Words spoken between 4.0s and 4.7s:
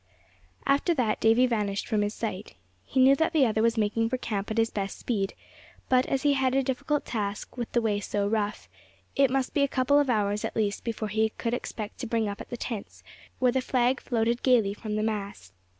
for camp at